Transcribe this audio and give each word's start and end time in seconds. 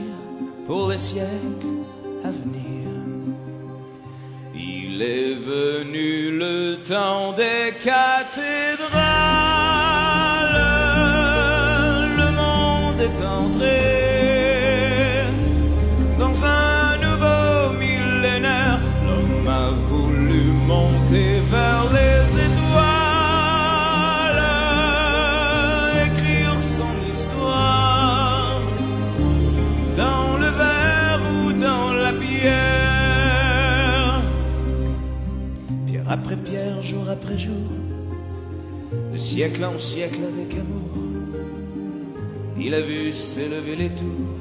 Pour 0.66 0.88
les 0.88 0.98
siècles 0.98 1.82
à 2.22 2.30
venir 2.30 2.64
Il 4.66 5.02
est 5.02 5.34
venu 5.34 6.30
le 6.30 6.76
temps 6.76 7.32
des 7.32 7.74
cathédrales. 7.84 8.94
Le 12.16 12.30
monde 12.32 13.00
est 13.00 13.24
entré 13.26 13.93
après 36.14 36.36
pierre, 36.36 36.80
jour 36.80 37.10
après 37.10 37.36
jour 37.36 37.68
De 39.12 39.18
siècle 39.18 39.64
en 39.64 39.76
siècle 39.76 40.20
avec 40.32 40.54
amour 40.54 40.92
Il 42.56 42.72
a 42.72 42.80
vu 42.80 43.12
s'élever 43.12 43.74
les 43.74 43.88
tours 43.88 44.36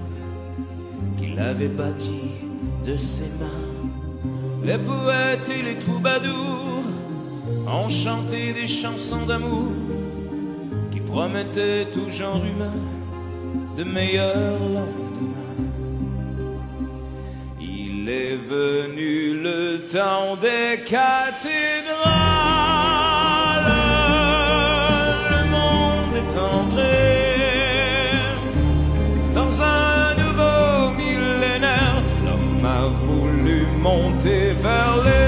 Qu'il 1.18 1.40
avait 1.40 1.70
bâties 1.70 2.38
de 2.86 2.96
ses 2.96 3.32
mains. 3.40 3.64
Les 4.64 4.78
poètes 4.78 5.50
et 5.50 5.64
les 5.64 5.80
troubadours 5.80 6.84
Ont 7.66 7.90
chanté 7.90 8.54
des 8.54 8.68
chansons 8.68 9.26
d'amour 9.26 9.72
Qui 10.92 11.00
promettaient 11.00 11.88
tout 11.92 12.12
genre 12.12 12.44
humain 12.46 12.78
De 13.78 13.84
meilleurs 13.84 14.60
lendemains 14.60 15.73
il 18.06 18.10
est 18.10 18.36
venu 18.36 19.42
le 19.42 19.80
temps 19.88 20.36
des 20.36 20.78
cathédrales. 20.84 21.24
Le 25.32 25.42
monde 25.56 26.16
est 26.22 26.36
entré 26.38 26.96
dans 29.34 29.54
un 29.62 30.16
nouveau 30.22 30.92
millénaire. 30.98 31.98
L'homme 32.26 32.66
a 32.66 32.88
voulu 33.06 33.68
monter 33.80 34.52
vers 34.62 34.96
les 35.06 35.23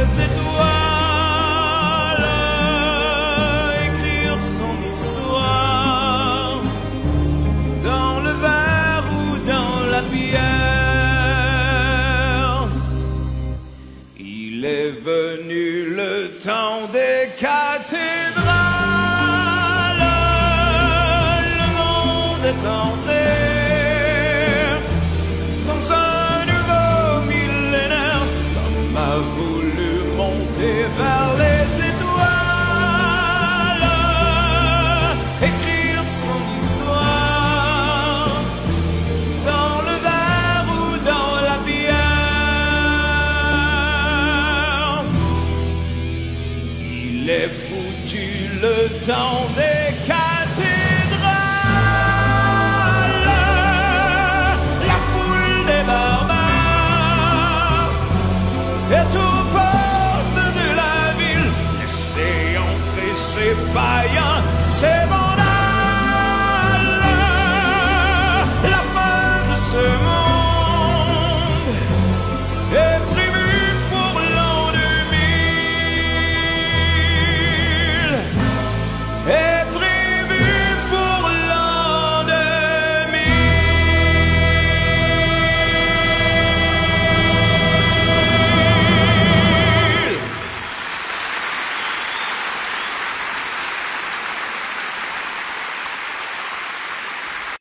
venu 15.37 15.85
le 15.95 16.29
temps 16.43 16.87
des 16.93 17.29
cathédrales. 17.39 18.45
Le 21.59 21.67
monde 21.77 22.45
est 22.45 22.63
entré 22.67 23.14
Il 47.27 47.31
est 47.31 47.49
foutu 47.49 48.47
le 48.61 48.87
temps 49.03 49.47
des 49.55 50.07
cas. 50.07 50.34